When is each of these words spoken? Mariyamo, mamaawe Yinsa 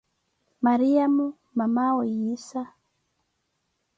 Mariyamo, 0.65 1.27
mamaawe 1.57 2.03
Yinsa 2.15 2.61